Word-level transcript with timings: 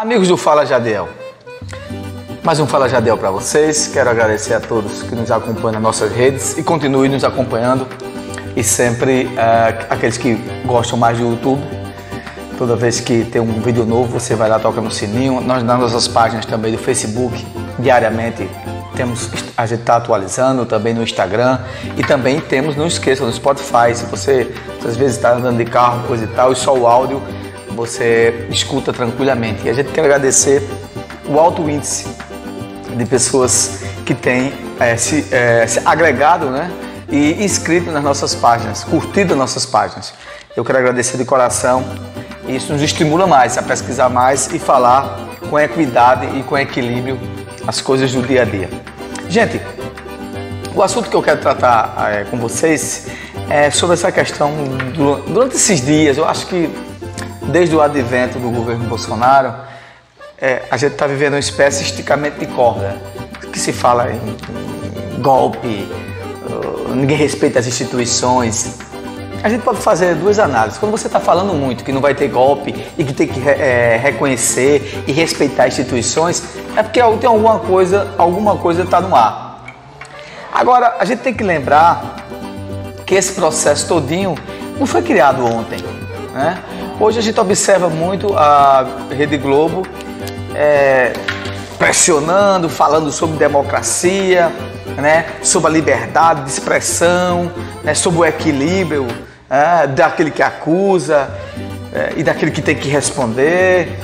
Amigos 0.00 0.28
do 0.28 0.36
Fala 0.38 0.64
Jadiel, 0.64 1.10
mais 2.42 2.58
um 2.58 2.66
Fala 2.66 2.88
Jadiel 2.88 3.18
para 3.18 3.30
vocês. 3.30 3.86
Quero 3.86 4.08
agradecer 4.08 4.54
a 4.54 4.58
todos 4.58 5.02
que 5.02 5.14
nos 5.14 5.30
acompanham 5.30 5.72
nas 5.72 5.82
nossas 5.82 6.10
redes 6.10 6.56
e 6.56 6.62
continuem 6.62 7.10
nos 7.10 7.22
acompanhando. 7.22 7.86
E 8.56 8.64
sempre 8.64 9.26
uh, 9.26 9.86
aqueles 9.90 10.16
que 10.16 10.36
gostam 10.64 10.98
mais 10.98 11.18
do 11.18 11.24
YouTube, 11.24 11.60
toda 12.56 12.76
vez 12.76 12.98
que 12.98 13.26
tem 13.26 13.42
um 13.42 13.60
vídeo 13.60 13.84
novo, 13.84 14.18
você 14.18 14.34
vai 14.34 14.48
lá, 14.48 14.58
toca 14.58 14.80
no 14.80 14.90
sininho. 14.90 15.38
Nós 15.42 15.62
nas 15.62 15.78
nossas 15.78 16.08
páginas 16.08 16.46
também 16.46 16.72
do 16.72 16.78
Facebook, 16.78 17.46
diariamente 17.78 18.48
temos, 18.96 19.28
a 19.54 19.66
gente 19.66 19.80
está 19.80 19.96
atualizando 19.96 20.64
também 20.64 20.94
no 20.94 21.02
Instagram 21.02 21.58
e 21.98 22.02
também 22.02 22.40
temos, 22.40 22.74
não 22.74 22.86
esqueça, 22.86 23.22
no 23.22 23.30
Spotify. 23.30 23.94
Se 23.94 24.06
você 24.06 24.50
às 24.82 24.96
vezes 24.96 25.16
está 25.16 25.34
andando 25.34 25.58
de 25.58 25.66
carro, 25.66 26.06
coisa 26.08 26.24
e 26.24 26.28
tal, 26.28 26.52
e 26.52 26.56
só 26.56 26.74
o 26.74 26.86
áudio 26.86 27.22
você 27.74 28.46
escuta 28.50 28.92
tranquilamente. 28.92 29.66
E 29.66 29.70
a 29.70 29.72
gente 29.72 29.90
quer 29.92 30.02
agradecer 30.02 30.62
o 31.28 31.38
alto 31.38 31.68
índice 31.68 32.06
de 32.96 33.04
pessoas 33.04 33.80
que 34.04 34.14
têm 34.14 34.52
é, 34.78 34.96
se, 34.96 35.26
é, 35.30 35.66
se, 35.66 35.80
agregado 35.84 36.46
né, 36.50 36.70
e 37.08 37.44
inscrito 37.44 37.90
nas 37.90 38.02
nossas 38.02 38.34
páginas, 38.34 38.82
curtido 38.84 39.32
as 39.34 39.38
nossas 39.38 39.64
páginas. 39.64 40.12
Eu 40.56 40.64
quero 40.64 40.78
agradecer 40.78 41.16
de 41.16 41.24
coração. 41.24 41.84
Isso 42.48 42.72
nos 42.72 42.82
estimula 42.82 43.26
mais 43.26 43.56
a 43.56 43.62
pesquisar 43.62 44.08
mais 44.08 44.52
e 44.52 44.58
falar 44.58 45.18
com 45.48 45.58
equidade 45.58 46.26
e 46.38 46.42
com 46.42 46.58
equilíbrio 46.58 47.18
as 47.66 47.80
coisas 47.80 48.12
do 48.12 48.22
dia 48.22 48.42
a 48.42 48.44
dia. 48.44 48.68
Gente, 49.28 49.60
o 50.74 50.82
assunto 50.82 51.08
que 51.08 51.14
eu 51.14 51.22
quero 51.22 51.40
tratar 51.40 51.94
é, 52.12 52.24
com 52.24 52.36
vocês 52.36 53.06
é 53.48 53.70
sobre 53.70 53.94
essa 53.94 54.10
questão 54.10 54.52
durante 55.26 55.56
esses 55.56 55.84
dias. 55.84 56.16
Eu 56.16 56.26
acho 56.26 56.46
que 56.46 56.68
desde 57.50 57.74
o 57.74 57.82
advento 57.82 58.38
do 58.38 58.50
governo 58.50 58.84
Bolsonaro, 58.84 59.54
é, 60.38 60.62
a 60.70 60.76
gente 60.76 60.92
está 60.92 61.06
vivendo 61.06 61.34
uma 61.34 61.40
espécie 61.40 61.80
de 61.80 61.90
esticamento 61.90 62.40
de 62.40 62.46
corda, 62.46 62.96
que 63.52 63.58
se 63.58 63.72
fala 63.72 64.10
em, 64.10 65.20
golpe, 65.20 65.68
uh, 65.68 66.94
ninguém 66.94 67.16
respeita 67.16 67.58
as 67.58 67.66
instituições. 67.66 68.78
A 69.42 69.48
gente 69.48 69.62
pode 69.62 69.78
fazer 69.78 70.14
duas 70.14 70.38
análises. 70.38 70.78
Quando 70.78 70.92
você 70.92 71.06
está 71.06 71.20
falando 71.20 71.54
muito 71.54 71.84
que 71.84 71.92
não 71.92 72.00
vai 72.00 72.14
ter 72.14 72.28
golpe 72.28 72.74
e 72.98 73.04
que 73.04 73.12
tem 73.12 73.26
que 73.26 73.40
é, 73.48 73.98
reconhecer 74.02 75.04
e 75.06 75.12
respeitar 75.12 75.68
instituições, 75.68 76.42
é 76.76 76.82
porque 76.82 77.00
tem 77.18 77.28
alguma 77.28 77.58
coisa, 77.58 78.12
alguma 78.18 78.56
coisa 78.56 78.82
está 78.82 79.00
no 79.00 79.14
ar. 79.14 79.64
Agora, 80.52 80.96
a 80.98 81.04
gente 81.04 81.20
tem 81.20 81.32
que 81.32 81.44
lembrar 81.44 82.16
que 83.06 83.14
esse 83.14 83.32
processo 83.32 83.88
todinho 83.88 84.34
não 84.78 84.86
foi 84.86 85.02
criado 85.02 85.44
ontem. 85.44 85.78
Né? 86.32 86.58
Hoje 87.02 87.18
a 87.18 87.22
gente 87.22 87.40
observa 87.40 87.88
muito 87.88 88.36
a 88.36 88.86
Rede 89.10 89.38
Globo 89.38 89.86
é, 90.54 91.14
pressionando, 91.78 92.68
falando 92.68 93.10
sobre 93.10 93.38
democracia, 93.38 94.52
né, 94.98 95.24
sobre 95.42 95.70
a 95.70 95.72
liberdade 95.72 96.42
de 96.42 96.50
expressão, 96.50 97.50
né, 97.82 97.94
sobre 97.94 98.20
o 98.20 98.24
equilíbrio 98.26 99.08
é, 99.48 99.86
daquele 99.86 100.30
que 100.30 100.42
acusa 100.42 101.30
é, 101.94 102.12
e 102.18 102.22
daquele 102.22 102.50
que 102.50 102.60
tem 102.60 102.76
que 102.76 102.90
responder, 102.90 103.98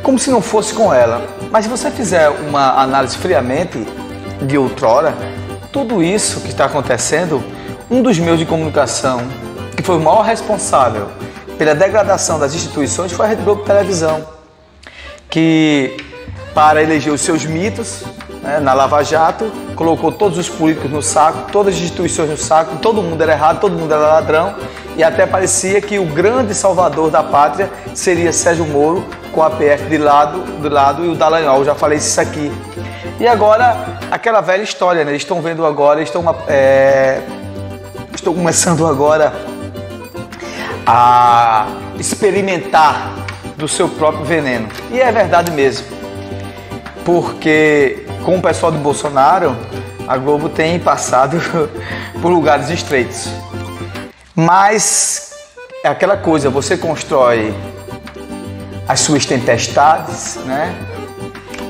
como 0.00 0.16
se 0.16 0.30
não 0.30 0.40
fosse 0.40 0.72
com 0.74 0.94
ela. 0.94 1.26
Mas 1.50 1.64
se 1.64 1.68
você 1.68 1.90
fizer 1.90 2.28
uma 2.28 2.80
análise 2.80 3.18
friamente 3.18 3.84
de 4.42 4.56
outrora, 4.56 5.12
tudo 5.72 6.00
isso 6.04 6.40
que 6.40 6.50
está 6.50 6.66
acontecendo, 6.66 7.42
um 7.90 8.00
dos 8.00 8.16
meios 8.16 8.38
de 8.38 8.46
comunicação 8.46 9.26
que 9.76 9.82
foi 9.82 9.96
o 9.96 10.00
maior 10.00 10.22
responsável 10.22 11.08
pela 11.58 11.74
degradação 11.74 12.38
das 12.38 12.54
instituições 12.54 13.12
foi 13.12 13.26
a 13.26 13.28
Rede 13.30 13.42
Globo 13.42 13.62
Televisão, 13.62 14.26
que 15.28 15.96
para 16.54 16.82
eleger 16.82 17.12
os 17.12 17.20
seus 17.20 17.44
mitos 17.44 18.02
né, 18.42 18.60
na 18.60 18.72
Lava 18.72 19.02
Jato, 19.02 19.50
colocou 19.74 20.10
todos 20.12 20.38
os 20.38 20.48
políticos 20.48 20.90
no 20.90 21.02
saco, 21.02 21.50
todas 21.50 21.74
as 21.74 21.80
instituições 21.80 22.30
no 22.30 22.36
saco, 22.36 22.76
todo 22.76 23.02
mundo 23.02 23.20
era 23.22 23.32
errado, 23.32 23.60
todo 23.60 23.76
mundo 23.76 23.92
era 23.92 24.06
ladrão, 24.06 24.54
e 24.96 25.04
até 25.04 25.26
parecia 25.26 25.80
que 25.80 25.98
o 25.98 26.06
grande 26.06 26.54
salvador 26.54 27.10
da 27.10 27.22
pátria 27.22 27.70
seria 27.94 28.32
Sérgio 28.32 28.64
Moro, 28.64 29.04
com 29.32 29.42
a 29.42 29.50
PF 29.50 29.84
de 29.90 29.98
lado, 29.98 30.38
do 30.62 30.68
lado 30.70 31.04
e 31.04 31.08
o 31.08 31.14
Dallagnol, 31.14 31.64
já 31.64 31.74
falei 31.74 31.98
isso 31.98 32.18
aqui. 32.18 32.50
E 33.20 33.26
agora, 33.26 33.98
aquela 34.10 34.40
velha 34.40 34.62
história, 34.62 35.04
né? 35.04 35.10
Eles 35.10 35.22
estão 35.22 35.42
vendo 35.42 35.66
agora, 35.66 36.00
estão, 36.02 36.24
é, 36.48 37.20
estão 38.14 38.32
começando 38.32 38.86
agora 38.86 39.34
a 40.86 41.66
experimentar 41.98 43.12
do 43.56 43.66
seu 43.66 43.88
próprio 43.88 44.24
veneno. 44.24 44.68
E 44.92 45.00
é 45.00 45.10
verdade 45.10 45.50
mesmo. 45.50 45.86
Porque 47.04 48.06
com 48.24 48.38
o 48.38 48.42
pessoal 48.42 48.70
do 48.70 48.78
Bolsonaro, 48.78 49.56
a 50.06 50.16
Globo 50.16 50.48
tem 50.48 50.78
passado 50.78 51.38
por 52.22 52.30
lugares 52.30 52.70
estreitos. 52.70 53.28
Mas 54.34 55.32
é 55.82 55.88
aquela 55.88 56.16
coisa, 56.16 56.48
você 56.48 56.76
constrói 56.76 57.52
as 58.86 59.00
suas 59.00 59.26
tempestades, 59.26 60.36
né? 60.44 60.72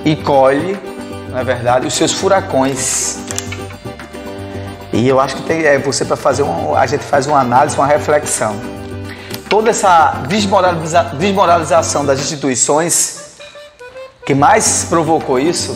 E 0.05 0.15
colhe, 0.17 0.79
na 1.31 1.41
é 1.41 1.45
verdade, 1.45 1.87
os 1.87 1.95
seus 1.95 2.13
furacões. 2.13 3.19
E 4.93 5.09
eu 5.09 5.21
acho 5.21 5.37
que 5.37 5.43
tem, 5.43 5.65
é 5.65 5.79
você 5.79 6.05
para 6.05 6.17
fazer 6.17 6.43
um, 6.43 6.75
a 6.75 6.87
gente 6.87 7.05
faz 7.05 7.27
uma 7.27 7.41
análise, 7.41 7.77
uma 7.77 7.87
reflexão 7.87 8.77
toda 9.57 9.71
essa 9.71 10.23
desmoraliza 10.29 11.03
desmoralização 11.15 12.05
das 12.05 12.21
instituições, 12.21 13.39
que 14.27 14.35
mais 14.35 14.85
provocou 14.85 15.39
isso 15.39 15.75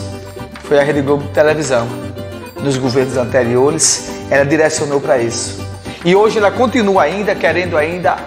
foi 0.65 0.79
a 0.79 0.83
Rede 0.83 1.01
Globo 1.01 1.23
de 1.23 1.29
televisão. 1.29 1.87
Nos 2.61 2.77
governos 2.77 3.17
anteriores, 3.17 4.07
ela 4.29 4.45
direcionou 4.45 5.01
para 5.01 5.17
isso. 5.17 5.65
E 6.05 6.15
hoje 6.15 6.37
ela 6.37 6.51
continua 6.51 7.01
ainda 7.01 7.33
querendo 7.33 7.75
ainda 7.75 8.17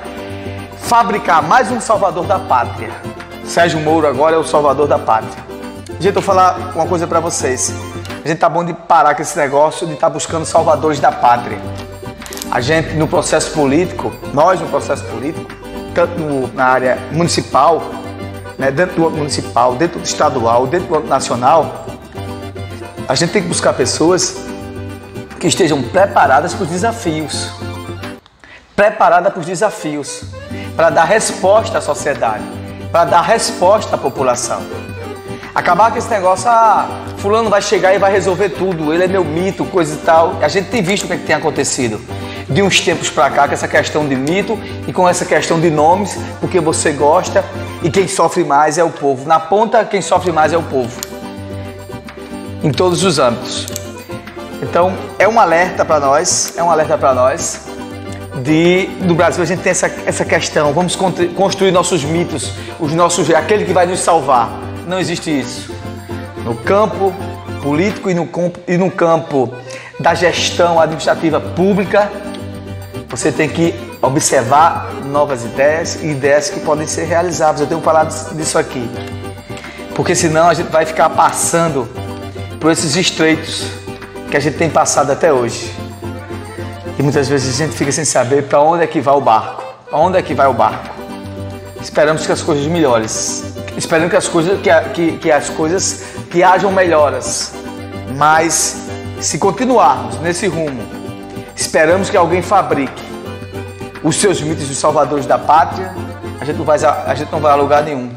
fabricar 0.76 1.40
mais 1.40 1.70
um 1.70 1.80
salvador 1.80 2.26
da 2.26 2.40
pátria. 2.40 2.90
Sérgio 3.44 3.78
Moro 3.78 4.08
agora 4.08 4.34
é 4.34 4.38
o 4.40 4.44
salvador 4.44 4.88
da 4.88 4.98
pátria. 4.98 5.44
Gente, 6.00 6.06
eu 6.06 6.14
vou 6.14 6.22
falar 6.22 6.72
uma 6.74 6.86
coisa 6.86 7.06
para 7.06 7.20
vocês. 7.20 7.72
A 8.24 8.26
gente 8.26 8.38
tá 8.38 8.48
bom 8.48 8.64
de 8.64 8.74
parar 8.74 9.14
com 9.14 9.22
esse 9.22 9.38
negócio 9.38 9.86
de 9.86 9.92
estar 9.92 10.08
tá 10.08 10.12
buscando 10.12 10.44
salvadores 10.44 10.98
da 10.98 11.12
pátria. 11.12 11.60
A 12.54 12.60
gente, 12.60 12.94
no 12.94 13.08
processo 13.08 13.50
político, 13.50 14.12
nós 14.32 14.60
no 14.60 14.68
processo 14.68 15.02
político, 15.06 15.44
tanto 15.92 16.20
no, 16.20 16.46
na 16.54 16.66
área 16.66 16.98
municipal, 17.10 17.82
né, 18.56 18.70
dentro 18.70 18.94
do 18.94 19.10
municipal, 19.10 19.74
dentro 19.74 19.98
do 19.98 20.04
estadual, 20.04 20.64
dentro 20.64 20.86
do 20.86 21.08
nacional, 21.08 21.84
a 23.08 23.14
gente 23.16 23.32
tem 23.32 23.42
que 23.42 23.48
buscar 23.48 23.72
pessoas 23.72 24.36
que 25.40 25.48
estejam 25.48 25.82
preparadas 25.82 26.54
para 26.54 26.62
os 26.62 26.70
desafios. 26.70 27.50
Preparadas 28.76 29.32
para 29.32 29.40
os 29.40 29.46
desafios, 29.46 30.22
para 30.76 30.90
dar 30.90 31.06
resposta 31.06 31.78
à 31.78 31.80
sociedade, 31.80 32.44
para 32.92 33.04
dar 33.04 33.22
resposta 33.22 33.96
à 33.96 33.98
população. 33.98 34.62
Acabar 35.52 35.90
com 35.90 35.98
esse 35.98 36.08
negócio, 36.08 36.48
ah, 36.48 36.86
fulano 37.18 37.50
vai 37.50 37.60
chegar 37.60 37.92
e 37.96 37.98
vai 37.98 38.12
resolver 38.12 38.50
tudo, 38.50 38.94
ele 38.94 39.02
é 39.02 39.08
meu 39.08 39.24
mito, 39.24 39.64
coisa 39.64 39.96
e 39.96 39.98
tal. 39.98 40.38
A 40.40 40.46
gente 40.46 40.70
tem 40.70 40.82
visto 40.82 41.02
o 41.02 41.06
que, 41.08 41.14
é 41.14 41.16
que 41.16 41.24
tem 41.24 41.34
acontecido 41.34 42.00
de 42.48 42.62
uns 42.62 42.80
tempos 42.80 43.10
para 43.10 43.30
cá 43.30 43.48
com 43.48 43.54
essa 43.54 43.68
questão 43.68 44.06
de 44.06 44.16
mito 44.16 44.58
e 44.86 44.92
com 44.92 45.08
essa 45.08 45.24
questão 45.24 45.60
de 45.60 45.70
nomes, 45.70 46.18
porque 46.40 46.60
você 46.60 46.92
gosta 46.92 47.44
e 47.82 47.90
quem 47.90 48.06
sofre 48.06 48.44
mais 48.44 48.78
é 48.78 48.84
o 48.84 48.90
povo. 48.90 49.26
Na 49.26 49.40
ponta, 49.40 49.84
quem 49.84 50.02
sofre 50.02 50.32
mais 50.32 50.52
é 50.52 50.56
o 50.56 50.62
povo. 50.62 51.00
Em 52.62 52.70
todos 52.70 53.04
os 53.04 53.18
âmbitos. 53.18 53.66
Então, 54.62 54.96
é 55.18 55.28
um 55.28 55.38
alerta 55.38 55.84
para 55.84 56.00
nós, 56.00 56.54
é 56.56 56.62
um 56.62 56.70
alerta 56.70 56.96
para 56.96 57.14
nós 57.14 57.74
de 58.42 58.88
no 59.00 59.14
Brasil 59.14 59.42
a 59.42 59.46
gente 59.46 59.62
tem 59.62 59.70
essa, 59.70 59.86
essa 60.04 60.24
questão, 60.24 60.72
vamos 60.72 60.96
construir 60.96 61.70
nossos 61.70 62.04
mitos, 62.04 62.52
os 62.80 62.92
nossos 62.92 63.30
aquele 63.30 63.64
que 63.64 63.72
vai 63.72 63.86
nos 63.86 64.00
salvar. 64.00 64.50
Não 64.86 64.98
existe 64.98 65.30
isso. 65.30 65.72
No 66.44 66.54
campo 66.56 67.14
político 67.62 68.10
e 68.10 68.14
no, 68.14 68.28
e 68.66 68.76
no 68.76 68.90
campo 68.90 69.52
da 69.98 70.14
gestão 70.14 70.80
administrativa 70.80 71.40
pública, 71.40 72.10
você 73.16 73.30
tem 73.30 73.48
que 73.48 73.72
observar 74.02 74.92
novas 75.04 75.44
ideias 75.44 76.02
e 76.02 76.08
ideias 76.08 76.50
que 76.50 76.58
podem 76.58 76.84
ser 76.84 77.04
realizáveis. 77.04 77.60
Eu 77.60 77.68
tenho 77.68 77.80
falado 77.80 78.12
disso 78.34 78.58
aqui. 78.58 78.90
Porque 79.94 80.16
senão 80.16 80.48
a 80.48 80.54
gente 80.54 80.68
vai 80.68 80.84
ficar 80.84 81.08
passando 81.10 81.88
por 82.58 82.72
esses 82.72 82.96
estreitos 82.96 83.68
que 84.28 84.36
a 84.36 84.40
gente 84.40 84.56
tem 84.56 84.68
passado 84.68 85.12
até 85.12 85.32
hoje. 85.32 85.72
E 86.98 87.02
muitas 87.04 87.28
vezes 87.28 87.54
a 87.54 87.64
gente 87.64 87.76
fica 87.76 87.92
sem 87.92 88.04
saber 88.04 88.48
para 88.48 88.60
onde 88.60 88.82
é 88.82 88.86
que 88.88 89.00
vai 89.00 89.14
o 89.14 89.20
barco. 89.20 89.62
Onde 89.92 90.18
é 90.18 90.22
que 90.22 90.34
vai 90.34 90.48
o 90.48 90.52
barco? 90.52 90.92
Esperamos 91.80 92.26
que 92.26 92.32
as 92.32 92.42
coisas 92.42 92.66
melhores. 92.66 93.44
Esperamos 93.76 94.10
que 94.10 94.16
as 94.16 94.26
coisas 94.26 94.60
que, 94.60 94.70
que, 94.92 95.18
que 95.18 95.30
as 95.30 95.48
coisas 95.50 96.02
que 96.32 96.42
hajam 96.42 96.72
melhoras. 96.72 97.52
Mas 98.16 98.76
se 99.20 99.38
continuarmos 99.38 100.20
nesse 100.20 100.48
rumo 100.48 101.03
esperamos 101.64 102.10
que 102.10 102.16
alguém 102.16 102.42
fabrique 102.42 103.02
os 104.02 104.16
seus 104.16 104.40
mitos 104.42 104.68
dos 104.68 104.76
salvadores 104.76 105.24
da 105.24 105.38
pátria, 105.38 105.94
a 106.38 106.44
gente 106.44 106.58
não 106.58 106.64
vai, 106.64 106.78
a 106.84 107.14
gente 107.14 107.32
não 107.32 107.40
vai 107.40 107.52
a 107.52 107.54
lugar 107.54 107.82
nenhum. 107.82 108.12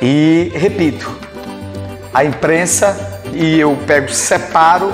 E 0.00 0.50
repito, 0.54 1.14
a 2.12 2.24
imprensa 2.24 3.20
e 3.32 3.60
eu 3.60 3.76
pego, 3.86 4.08
separo 4.08 4.90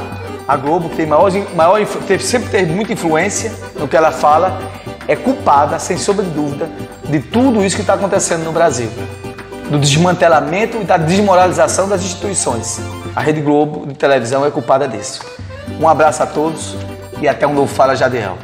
a 0.47 0.57
Globo, 0.57 0.89
que 0.89 0.97
tem 0.97 1.07
maior, 1.07 1.31
maior 1.55 1.81
sempre 2.21 2.51
teve 2.51 2.73
muita 2.73 2.93
influência 2.93 3.53
no 3.79 3.87
que 3.87 3.97
ela 3.97 4.11
fala, 4.11 4.59
é 5.07 5.15
culpada, 5.15 5.79
sem 5.79 5.97
sombra 5.97 6.25
de 6.25 6.31
dúvida, 6.33 6.69
de 7.05 7.21
tudo 7.21 7.65
isso 7.65 7.77
que 7.77 7.83
está 7.83 7.95
acontecendo 7.95 8.43
no 8.43 8.53
Brasil. 8.53 8.91
Do 9.71 9.79
desmantelamento 9.79 10.79
e 10.79 10.85
da 10.85 10.97
desmoralização 10.97 11.89
das 11.89 12.03
instituições. 12.03 12.81
A 13.15 13.21
Rede 13.21 13.41
Globo 13.41 13.87
de 13.87 13.95
televisão 13.95 14.45
é 14.45 14.51
culpada 14.51 14.89
disso. 14.89 15.23
Um 15.81 15.89
abraço 15.89 16.23
a 16.23 16.27
todos 16.27 16.77
e 17.25 17.29
até 17.29 17.47
um 17.47 17.55
novo 17.55 17.75
Fala 17.75 17.97
Jadiel. 17.97 18.37